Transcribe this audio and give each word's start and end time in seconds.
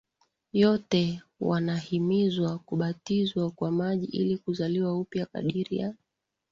yote 0.53 1.21
wanahimizwa 1.39 2.59
kubatizwa 2.59 3.51
kwa 3.51 3.71
maji 3.71 4.05
ili 4.05 4.37
kuzaliwa 4.37 4.97
upya 4.99 5.25
kadiri 5.25 5.77
ya 5.77 5.93